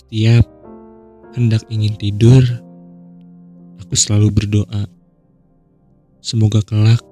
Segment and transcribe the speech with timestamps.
[0.00, 0.48] Setiap
[1.36, 2.40] hendak ingin tidur,
[3.76, 4.88] aku selalu berdoa.
[6.24, 7.04] Semoga kelak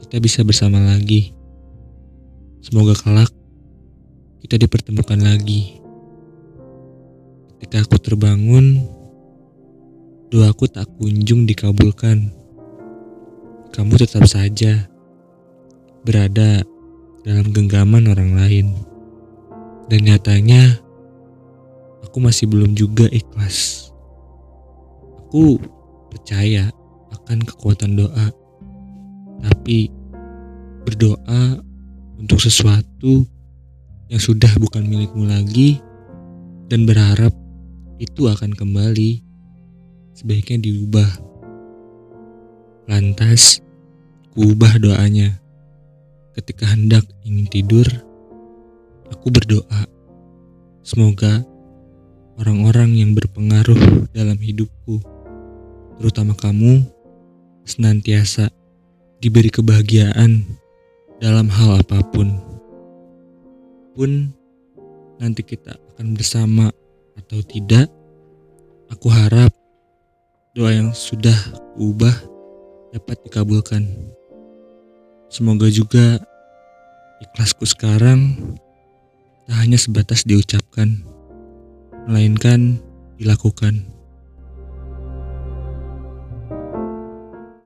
[0.00, 1.36] kita bisa bersama lagi.
[2.64, 3.28] Semoga kelak
[4.40, 5.76] kita dipertemukan lagi.
[7.60, 8.80] Ketika aku terbangun,
[10.32, 12.32] doaku tak kunjung dikabulkan.
[13.76, 14.88] Kamu tetap saja
[16.00, 16.64] berada
[17.28, 18.66] dalam genggaman orang lain.
[19.92, 20.83] Dan nyatanya,
[22.14, 23.90] aku masih belum juga ikhlas.
[25.26, 25.58] Aku
[26.14, 26.70] percaya
[27.10, 28.30] akan kekuatan doa,
[29.42, 29.90] tapi
[30.86, 31.58] berdoa
[32.14, 33.26] untuk sesuatu
[34.06, 35.82] yang sudah bukan milikmu lagi
[36.70, 37.34] dan berharap
[37.98, 39.18] itu akan kembali,
[40.14, 41.10] sebaiknya diubah.
[42.86, 43.58] Lantas,
[44.38, 45.34] kuubah doanya.
[46.38, 47.90] Ketika hendak ingin tidur,
[49.10, 49.82] aku berdoa.
[50.86, 51.42] Semoga
[52.38, 54.98] orang-orang yang berpengaruh dalam hidupku,
[55.98, 56.82] terutama kamu,
[57.64, 58.50] senantiasa
[59.22, 60.44] diberi kebahagiaan
[61.22, 62.34] dalam hal apa pun.
[63.94, 64.34] Pun
[65.22, 66.68] nanti kita akan bersama
[67.14, 67.86] atau tidak,
[68.90, 69.54] aku harap
[70.54, 71.36] doa yang sudah
[71.78, 72.14] kuubah
[72.90, 73.86] dapat dikabulkan.
[75.30, 76.22] Semoga juga
[77.22, 78.38] ikhlasku sekarang
[79.46, 81.02] tak hanya sebatas diucapkan,
[82.08, 82.80] melainkan
[83.16, 83.93] dilakukan.